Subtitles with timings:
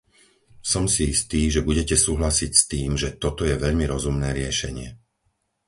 [0.71, 4.89] Som si istý, že budete súhlasiť s tým, že toto je veľmi rozumné riešenie.